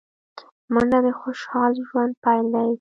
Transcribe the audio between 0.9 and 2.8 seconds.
د خوشال ژوند پيل دی